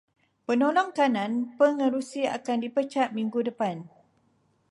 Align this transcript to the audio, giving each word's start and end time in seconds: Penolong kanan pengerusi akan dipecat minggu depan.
Penolong 0.49 0.89
kanan 0.99 1.31
pengerusi 1.61 2.21
akan 2.37 2.57
dipecat 2.65 3.09
minggu 3.17 3.39
depan. 3.49 3.75